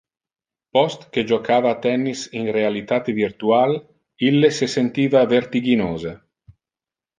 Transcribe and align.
Post 0.77 1.03
que 1.17 1.23
jocava 1.31 1.69
a 1.73 1.77
tennis 1.83 2.23
in 2.41 2.49
realitate 2.57 3.15
virtual, 3.19 3.75
ille 4.31 4.53
se 4.61 4.71
sentiva 4.79 5.25
vertiginose. 5.37 6.19